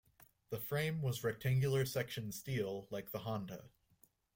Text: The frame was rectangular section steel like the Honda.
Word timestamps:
The 0.49 0.57
frame 0.59 1.03
was 1.03 1.23
rectangular 1.23 1.85
section 1.85 2.31
steel 2.31 2.87
like 2.89 3.11
the 3.11 3.19
Honda. 3.19 3.69